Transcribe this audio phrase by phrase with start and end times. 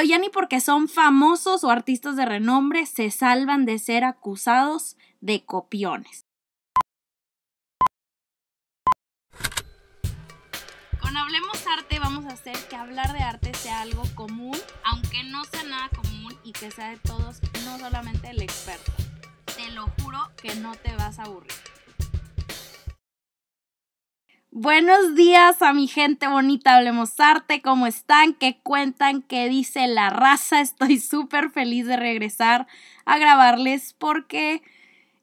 [0.00, 4.96] pero ya ni porque son famosos o artistas de renombre se salvan de ser acusados
[5.20, 6.24] de copiones.
[11.02, 15.44] Con Hablemos Arte vamos a hacer que hablar de arte sea algo común, aunque no
[15.44, 18.92] sea nada común y que sea de todos, no solamente el experto.
[19.54, 21.69] Te lo juro que no te vas a aburrir.
[24.52, 28.34] Buenos días a mi gente bonita, hablemos arte, ¿cómo están?
[28.34, 29.22] ¿Qué cuentan?
[29.22, 30.60] ¿Qué dice la raza?
[30.60, 32.66] Estoy súper feliz de regresar
[33.04, 34.60] a grabarles porque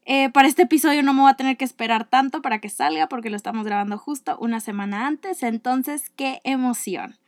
[0.06, 3.06] eh, para este episodio no me voy a tener que esperar tanto para que salga
[3.10, 7.18] porque lo estamos grabando justo una semana antes, entonces qué emoción.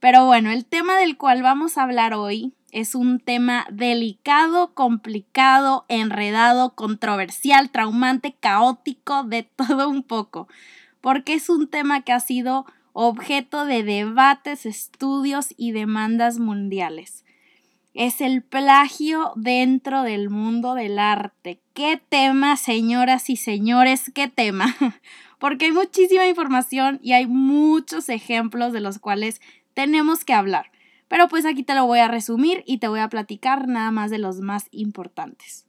[0.00, 5.84] Pero bueno, el tema del cual vamos a hablar hoy es un tema delicado, complicado,
[5.86, 10.48] enredado, controversial, traumante, caótico, de todo un poco
[11.04, 17.26] porque es un tema que ha sido objeto de debates, estudios y demandas mundiales.
[17.92, 21.60] Es el plagio dentro del mundo del arte.
[21.74, 24.10] ¿Qué tema, señoras y señores?
[24.14, 24.74] ¿Qué tema?
[25.38, 29.42] Porque hay muchísima información y hay muchos ejemplos de los cuales
[29.74, 30.70] tenemos que hablar.
[31.08, 34.10] Pero pues aquí te lo voy a resumir y te voy a platicar nada más
[34.10, 35.63] de los más importantes.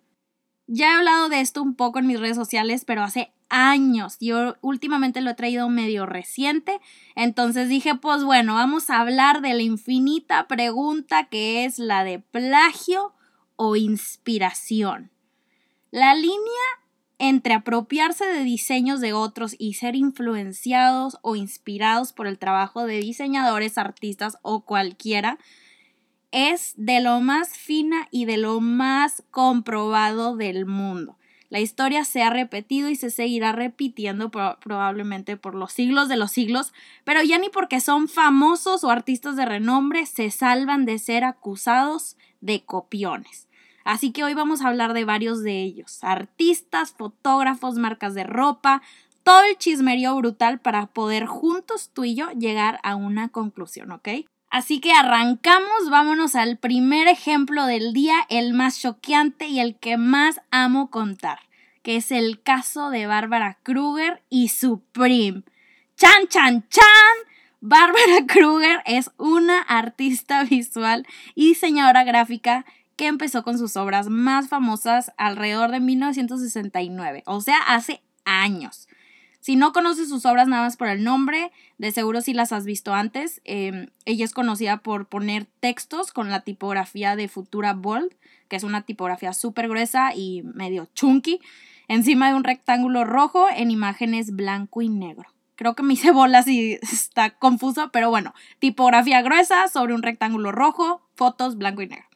[0.68, 4.18] Ya he hablado de esto un poco en mis redes sociales, pero hace años.
[4.20, 6.80] Yo últimamente lo he traído medio reciente.
[7.16, 12.20] Entonces dije, pues bueno, vamos a hablar de la infinita pregunta que es la de
[12.20, 13.14] plagio
[13.56, 15.12] o inspiración.
[15.92, 16.36] La línea
[17.18, 23.00] entre apropiarse de diseños de otros y ser influenciados o inspirados por el trabajo de
[23.00, 25.38] diseñadores, artistas o cualquiera
[26.36, 31.18] es de lo más fina y de lo más comprobado del mundo.
[31.50, 36.32] La historia se ha repetido y se seguirá repitiendo probablemente por los siglos de los
[36.32, 36.74] siglos,
[37.06, 42.18] pero ya ni porque son famosos o artistas de renombre se salvan de ser acusados
[42.42, 43.48] de copiones.
[43.86, 48.82] Así que hoy vamos a hablar de varios de ellos, artistas, fotógrafos, marcas de ropa,
[49.24, 54.10] todo el chismerío brutal para poder juntos tú y yo llegar a una conclusión, ¿ok?
[54.56, 59.98] Así que arrancamos, vámonos al primer ejemplo del día, el más choqueante y el que
[59.98, 61.40] más amo contar,
[61.84, 65.44] que es el caso de Bárbara Kruger y Supreme.
[65.98, 66.86] ¡Chan, chan, chan!
[67.60, 71.06] Bárbara Kruger es una artista visual
[71.36, 72.66] y diseñadora gráfica
[72.96, 78.88] que empezó con sus obras más famosas alrededor de 1969, o sea, hace años.
[79.46, 82.66] Si no conoces sus obras nada más por el nombre, de seguro sí las has
[82.66, 83.42] visto antes.
[83.44, 88.12] Em, ella es conocida por poner textos con la tipografía de Futura Bold,
[88.48, 91.42] que es una tipografía súper gruesa y medio chunky,
[91.88, 95.30] encima de un rectángulo rojo en imágenes blanco y negro.
[95.56, 100.54] Creo que me hice bolas y está confuso, pero bueno, tipografía gruesa sobre un rectángulo
[100.54, 102.08] rojo, fotos blanco y negro.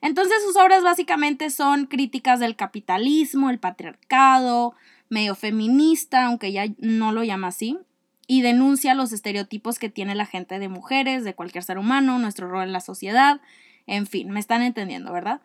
[0.00, 4.76] Entonces sus obras básicamente son críticas del capitalismo, el patriarcado,
[5.08, 7.78] medio feminista, aunque ya no lo llama así,
[8.26, 12.48] y denuncia los estereotipos que tiene la gente de mujeres, de cualquier ser humano, nuestro
[12.48, 13.40] rol en la sociedad,
[13.86, 15.40] en fin, me están entendiendo, ¿verdad?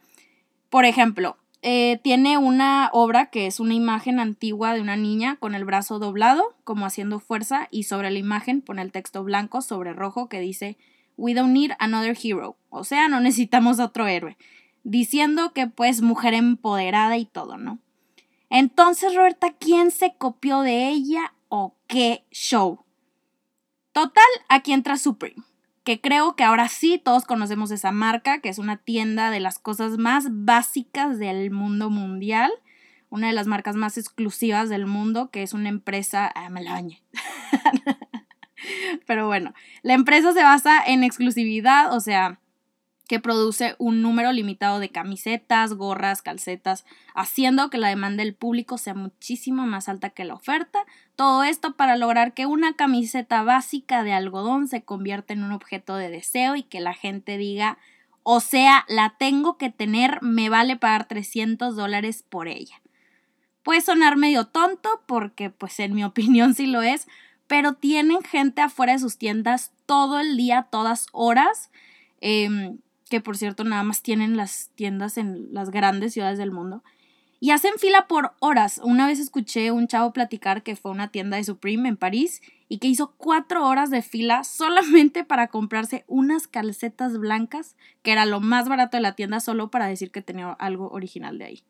[0.70, 5.56] Por ejemplo, eh, tiene una obra que es una imagen antigua de una niña con
[5.56, 9.94] el brazo doblado, como haciendo fuerza, y sobre la imagen pone el texto blanco sobre
[9.94, 10.78] rojo que dice
[11.16, 14.36] We don't need another hero, o sea, no necesitamos otro héroe,
[14.84, 17.80] diciendo que pues mujer empoderada y todo, ¿no?
[18.56, 22.86] Entonces, Roberta, ¿quién se copió de ella o qué show?
[23.94, 25.42] Total, aquí entra Supreme,
[25.84, 29.58] que creo que ahora sí todos conocemos esa marca, que es una tienda de las
[29.58, 32.52] cosas más básicas del mundo mundial,
[33.10, 36.74] una de las marcas más exclusivas del mundo, que es una empresa, ah, me la
[36.74, 37.02] bañé.
[39.08, 42.40] Pero bueno, la empresa se basa en exclusividad, o sea,
[43.08, 48.78] que produce un número limitado de camisetas, gorras, calcetas, haciendo que la demanda del público
[48.78, 50.86] sea muchísimo más alta que la oferta.
[51.16, 55.96] Todo esto para lograr que una camiseta básica de algodón se convierta en un objeto
[55.96, 57.78] de deseo y que la gente diga,
[58.24, 62.82] o sea, la tengo que tener, me vale pagar 300 dólares por ella.
[63.64, 67.08] Puede sonar medio tonto porque pues en mi opinión sí lo es,
[67.48, 71.70] pero tienen gente afuera de sus tiendas todo el día, todas horas.
[72.22, 72.78] Em,
[73.14, 76.84] que por cierto nada más tienen las tiendas en las grandes ciudades del mundo.
[77.40, 78.82] Y hacen fila por horas.
[78.84, 82.42] Una vez escuché un chavo platicar que fue a una tienda de Supreme en París
[82.70, 88.26] y que hizo cuatro horas de fila solamente para comprarse unas calcetas blancas, que era
[88.26, 91.64] lo más barato de la tienda, solo para decir que tenía algo original de ahí.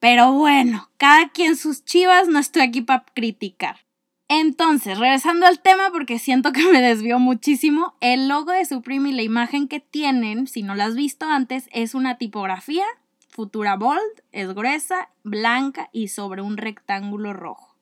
[0.00, 3.87] Pero bueno, cada quien sus chivas, no estoy aquí para criticar.
[4.28, 9.12] Entonces, regresando al tema, porque siento que me desvió muchísimo, el logo de Supreme y
[9.12, 12.84] la imagen que tienen, si no la has visto antes, es una tipografía,
[13.30, 17.76] Futura Bold, es gruesa, blanca y sobre un rectángulo rojo.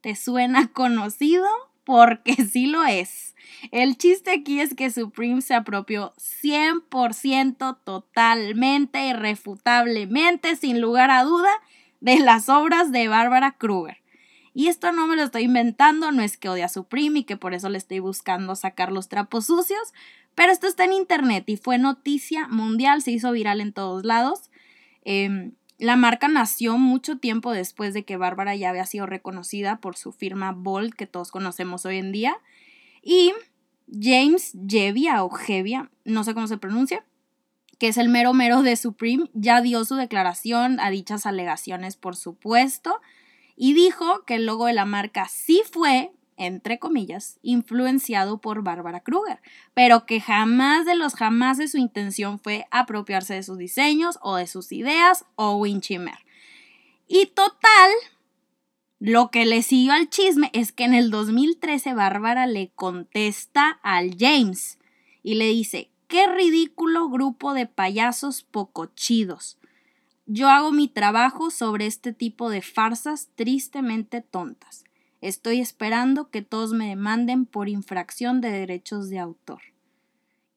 [0.00, 1.46] ¿Te suena conocido?
[1.84, 3.34] Porque sí lo es.
[3.72, 11.50] El chiste aquí es que Supreme se apropió 100% totalmente, irrefutablemente, sin lugar a duda,
[12.00, 14.01] de las obras de Bárbara Kruger.
[14.54, 17.36] Y esto no me lo estoy inventando, no es que odia a Supreme y que
[17.36, 19.94] por eso le estoy buscando sacar los trapos sucios,
[20.34, 24.50] pero esto está en internet y fue noticia mundial, se hizo viral en todos lados.
[25.04, 29.96] Em, la marca nació mucho tiempo después de que Bárbara ya había sido reconocida por
[29.96, 32.36] su firma Bold, que todos conocemos hoy en día.
[33.02, 33.32] Y
[33.90, 37.04] James Jevia o Jevia, no sé cómo se pronuncia,
[37.78, 42.16] que es el mero mero de Supreme, ya dio su declaración a dichas alegaciones, por
[42.16, 43.00] supuesto
[43.56, 49.00] y dijo que el logo de la marca sí fue, entre comillas, influenciado por Bárbara
[49.00, 49.40] Kruger,
[49.74, 54.36] pero que jamás de los jamás de su intención fue apropiarse de sus diseños o
[54.36, 56.18] de sus ideas o winchimer.
[57.06, 57.90] Y total,
[58.98, 64.16] lo que le siguió al chisme es que en el 2013 Bárbara le contesta al
[64.18, 64.78] James
[65.22, 69.58] y le dice, qué ridículo grupo de payasos poco chidos.
[70.34, 74.82] Yo hago mi trabajo sobre este tipo de farsas tristemente tontas.
[75.20, 79.60] Estoy esperando que todos me demanden por infracción de derechos de autor.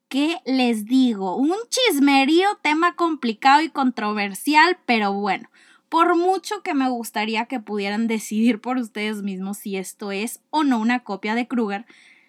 [0.07, 1.35] ¿Qué les digo?
[1.35, 5.49] Un chismerío, tema complicado y controversial, pero bueno,
[5.89, 10.63] por mucho que me gustaría que pudieran decidir por ustedes mismos si esto es o
[10.63, 11.85] no una copia de Kruger,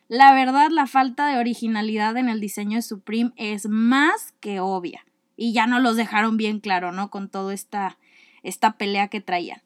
[0.08, 5.06] la verdad la falta de originalidad en el diseño de Supreme es más que obvia
[5.36, 7.10] y ya no los dejaron bien claro, ¿no?
[7.10, 7.98] Con toda esta,
[8.42, 9.60] esta pelea que traían.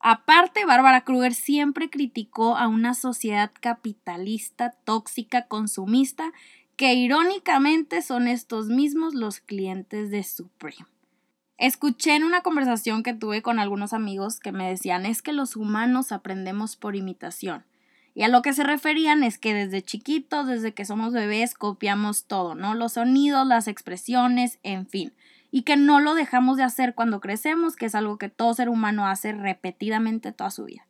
[0.00, 6.32] Aparte, Bárbara Kruger siempre criticó a una sociedad capitalista, tóxica, consumista,
[6.76, 10.86] que irónicamente son estos mismos los clientes de Supreme.
[11.56, 15.54] Escuché en una conversación que tuve con algunos amigos que me decían es que los
[15.54, 17.64] humanos aprendemos por imitación.
[18.14, 22.24] Y a lo que se referían es que desde chiquitos, desde que somos bebés, copiamos
[22.24, 22.74] todo, ¿no?
[22.74, 25.12] Los sonidos, las expresiones, en fin.
[25.50, 28.68] Y que no lo dejamos de hacer cuando crecemos, que es algo que todo ser
[28.68, 30.86] humano hace repetidamente toda su vida.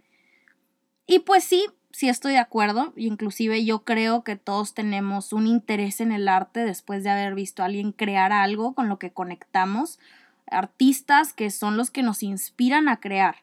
[1.06, 2.92] Y pues sí, sí estoy de acuerdo.
[2.96, 7.62] Inclusive yo creo que todos tenemos un interés en el arte después de haber visto
[7.62, 10.00] a alguien crear algo con lo que conectamos.
[10.46, 13.36] Artistas que son los que nos inspiran a crear.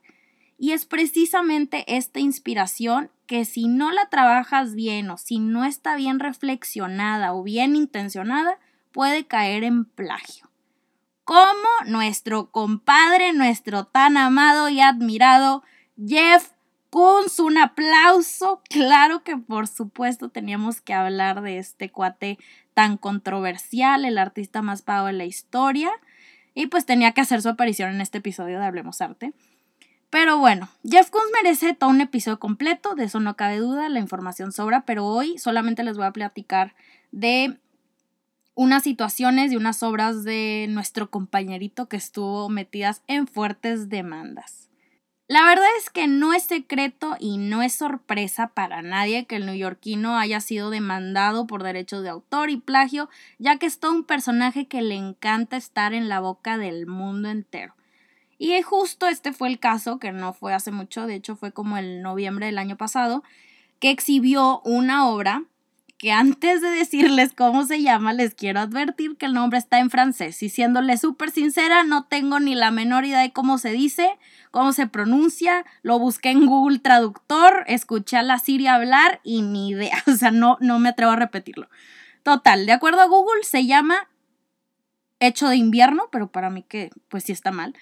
[0.61, 5.95] Y es precisamente esta inspiración que si no la trabajas bien o si no está
[5.95, 8.59] bien reflexionada o bien intencionada,
[8.91, 10.49] puede caer en plagio.
[11.23, 15.63] Como nuestro compadre, nuestro tan amado y admirado
[16.05, 16.49] Jeff
[16.89, 18.61] Koons, un aplauso.
[18.69, 22.37] Claro que por supuesto teníamos que hablar de este cuate
[22.73, 25.91] tan controversial, el artista más pago de la historia.
[26.53, 29.33] Y pues tenía que hacer su aparición en este episodio de Hablemos Arte.
[30.09, 33.99] Pero bueno, Jeff Koons merece todo un episodio completo, de eso no cabe duda, la
[33.99, 36.73] información sobra, pero hoy solamente les voy a platicar
[37.11, 37.57] de
[38.55, 44.69] unas situaciones y unas obras de nuestro compañerito que estuvo metidas en fuertes demandas.
[45.27, 49.45] La verdad es que no es secreto y no es sorpresa para nadie que el
[49.45, 54.03] neoyorquino haya sido demandado por derechos de autor y plagio, ya que es todo un
[54.03, 57.75] personaje que le encanta estar en la boca del mundo entero.
[58.39, 61.77] Y justo este fue el caso, que no fue hace mucho, de hecho fue como
[61.77, 63.21] el noviembre del año pasado,
[63.79, 65.43] que exhibió una obra
[65.99, 69.89] que antes de decirles cómo se llama, les quiero advertir que el nombre está en
[69.89, 70.41] francés.
[70.41, 74.17] Y siéndole súper sincera, no tengo ni la menor idea de cómo se dice,
[74.49, 75.65] cómo se pronuncia.
[75.81, 80.01] Lo busqué en Google Traductor, escuché a la Siri hablar y ni idea.
[80.07, 81.69] O sea, no, no me atrevo a repetirlo.
[82.23, 84.07] Total, de acuerdo a Google, se llama
[85.19, 87.75] Hecho de invierno, pero para mí que pues sí está mal.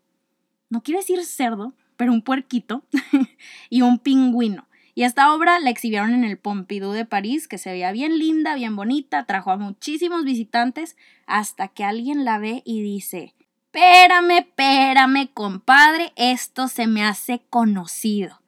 [0.68, 2.84] no quiero decir cerdo, pero un puerquito
[3.70, 4.68] y un pingüino.
[5.00, 8.54] Y esta obra la exhibieron en el Pompidou de París, que se veía bien linda,
[8.54, 15.30] bien bonita, trajo a muchísimos visitantes, hasta que alguien la ve y dice, espérame, espérame,
[15.32, 18.42] compadre, esto se me hace conocido.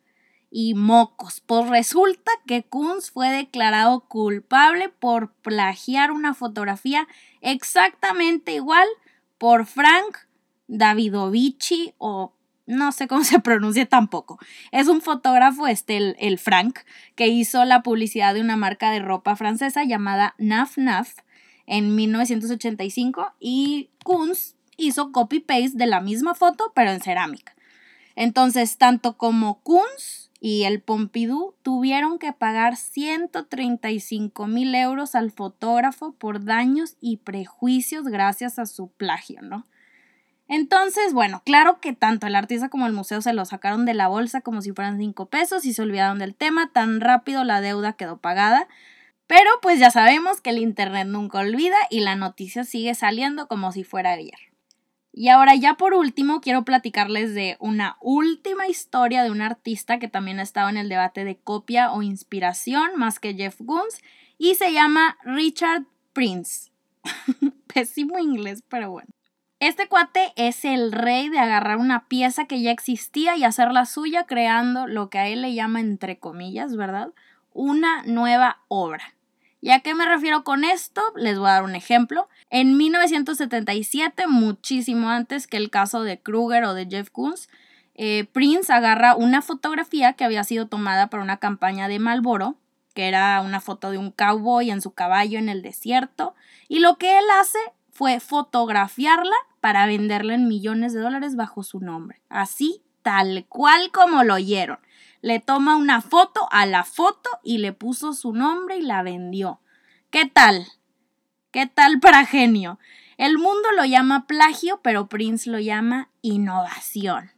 [0.51, 1.41] y mocos.
[1.41, 7.09] Pues resulta que Kunz fue declarado culpable por plagiar una fotografía
[7.41, 8.87] exactamente igual
[9.39, 10.19] por Frank
[10.67, 12.35] Davidovici o
[12.67, 14.39] no sé cómo se pronuncia tampoco.
[14.71, 16.81] Es un fotógrafo, este, el, el, Frank,
[17.15, 21.15] que hizo la publicidad de una marca de ropa francesa llamada Naf Naf
[21.67, 27.55] en 1985 y Kunz hizo copy-paste de la misma foto pero en cerámica.
[28.15, 36.13] Entonces, tanto como Kunz y el Pompidou tuvieron que pagar 135 mil euros al fotógrafo
[36.15, 39.67] por daños y prejuicios gracias a su plagio, ¿no?
[40.49, 44.09] Entonces, bueno, claro que tanto el artista como el museo se lo sacaron de la
[44.09, 47.95] bolsa como si fueran cinco pesos y se olvidaron del tema, tan rápido la deuda
[47.95, 48.69] quedó pagada.
[49.27, 53.73] Pero pues ya sabemos que el Internet nunca olvida y la noticia sigue saliendo como
[53.73, 54.53] si fuera ayer.
[55.15, 60.09] Y ahora ya por último quiero platicarles de una última historia de un artista que
[60.09, 64.01] también ha estado en el debate de copia o inspiración más que Jeff Koons
[64.39, 66.73] y se llama Richard Prince.
[67.73, 69.09] Pésimo inglés, pero bueno.
[69.63, 74.25] Este cuate es el rey de agarrar una pieza que ya existía y hacerla suya
[74.25, 77.11] creando lo que a él le llama entre comillas, ¿verdad?
[77.53, 79.15] Una nueva obra.
[79.61, 81.01] ¿Y a qué me refiero con esto?
[81.15, 82.29] Les voy a dar un ejemplo.
[82.51, 87.49] En 1977, muchísimo antes que el caso de Kruger o de Jeff Koons,
[87.95, 92.57] eh, Prince agarra una fotografía que había sido tomada para una campaña de Marlboro,
[92.95, 96.35] que era una foto de un cowboy en su caballo en el desierto,
[96.67, 97.61] y lo que él hace
[97.93, 102.23] fue fotografiarla para venderla en millones de dólares bajo su nombre.
[102.31, 104.79] Así, tal cual como lo oyeron.
[105.21, 109.61] Le toma una foto a la foto y le puso su nombre y la vendió.
[110.11, 110.67] ¿Qué tal?
[111.53, 112.79] ¿Qué tal para genio?
[113.19, 117.31] El mundo lo llama plagio, pero Prince lo llama innovación.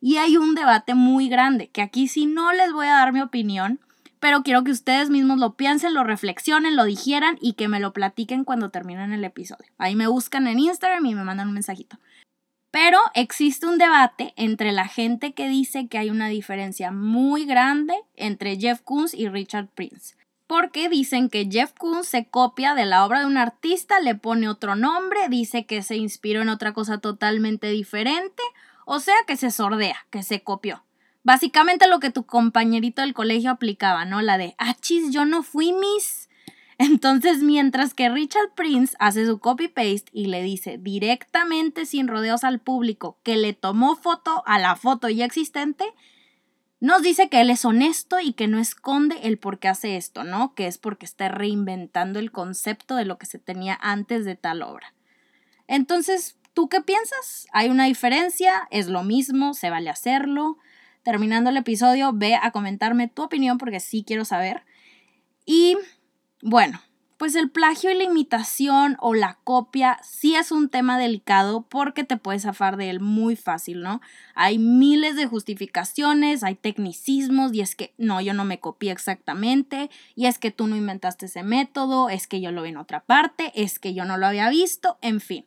[0.00, 3.22] Y hay un debate muy grande, que aquí sí no les voy a dar mi
[3.22, 3.80] opinión,
[4.24, 7.92] pero quiero que ustedes mismos lo piensen, lo reflexionen, lo digieran y que me lo
[7.92, 9.70] platiquen cuando terminen el episodio.
[9.76, 11.98] Ahí me buscan en Instagram y me mandan un mensajito.
[12.70, 17.92] Pero existe un debate entre la gente que dice que hay una diferencia muy grande
[18.14, 20.16] entre Jeff Koons y Richard Prince.
[20.46, 24.48] Porque dicen que Jeff Koons se copia de la obra de un artista, le pone
[24.48, 28.42] otro nombre, dice que se inspiró en otra cosa totalmente diferente,
[28.86, 30.82] o sea que se sordea, que se copió.
[31.24, 34.20] Básicamente lo que tu compañerito del colegio aplicaba, ¿no?
[34.20, 36.28] La de, achis, yo no fui Miss.
[36.78, 42.60] Entonces, mientras que Richard Prince hace su copy-paste y le dice directamente sin rodeos al
[42.60, 45.84] público que le tomó foto a la foto ya existente,
[46.78, 50.24] nos dice que él es honesto y que no esconde el por qué hace esto,
[50.24, 50.54] ¿no?
[50.54, 54.60] Que es porque está reinventando el concepto de lo que se tenía antes de tal
[54.60, 54.92] obra.
[55.68, 57.46] Entonces, ¿tú qué piensas?
[57.54, 58.68] ¿Hay una diferencia?
[58.70, 59.54] ¿Es lo mismo?
[59.54, 60.58] ¿Se vale hacerlo?
[61.04, 64.64] Terminando el episodio, ve a comentarme tu opinión porque sí quiero saber.
[65.46, 65.76] Y
[66.42, 66.80] bueno,
[67.16, 72.02] pues el plagio y la imitación o la copia sí es un tema delicado porque
[72.04, 74.00] te puedes zafar de él muy fácil, ¿no?
[74.34, 79.90] Hay miles de justificaciones, hay tecnicismos y es que no, yo no me copié exactamente
[80.16, 83.00] y es que tú no inventaste ese método, es que yo lo vi en otra
[83.00, 85.46] parte, es que yo no lo había visto, en fin.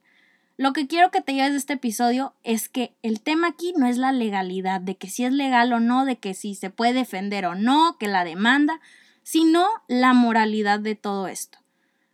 [0.59, 3.85] Lo que quiero que te lleves de este episodio es que el tema aquí no
[3.85, 6.93] es la legalidad, de que si es legal o no, de que si se puede
[6.93, 8.81] defender o no, que la demanda,
[9.21, 11.59] sino la moralidad de todo esto.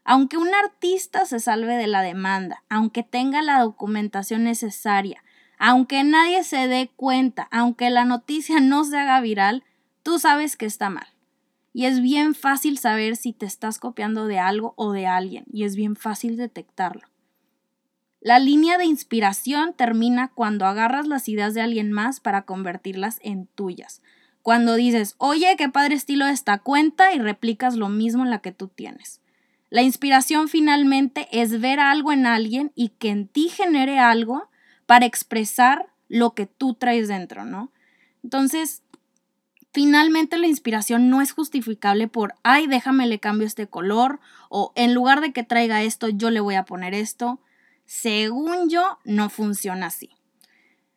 [0.04, 5.24] Aunque un artista se salve de la demanda, aunque tenga la documentación necesaria,
[5.58, 9.64] aunque nadie se dé cuenta, aunque la noticia no se haga viral,
[10.04, 11.08] tú sabes que está mal.
[11.72, 15.64] Y es bien fácil saber si te estás copiando de algo o de alguien, y
[15.64, 17.13] es bien fácil detectarlo.
[18.24, 23.48] La línea de inspiración termina cuando agarras las ideas de alguien más para convertirlas en
[23.48, 24.02] tuyas.
[24.42, 28.54] Cuando dices, oye, qué padre estilo esta cuenta y replicas lo mismo en la que
[28.54, 29.20] tú tienes.
[29.70, 34.50] La inspiración finalmente es ver algo en alguien y que en ti genere algo
[34.86, 37.74] para expresar lo que tú traes dentro, ¿no?
[38.24, 38.84] Entonces,
[39.74, 44.94] finalmente la inspiración no es justificable por, ay, déjame le cambio este color o en
[44.94, 47.42] lugar de que traiga esto, yo le voy a poner esto.
[47.94, 50.10] Según yo, no funciona así.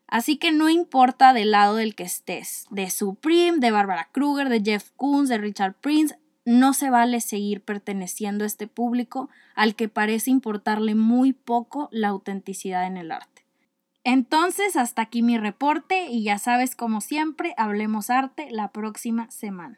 [0.08, 4.62] Así que no importa del lado del que estés, de Supreme, de Barbara Kruger, de
[4.62, 9.90] Jeff Koons, de Richard Prince, no se vale seguir perteneciendo a este público al que
[9.90, 13.44] parece importarle muy poco la autenticidad en el arte.
[14.02, 19.76] Entonces, hasta aquí mi reporte y ya sabes, como siempre, hablemos arte la próxima semana.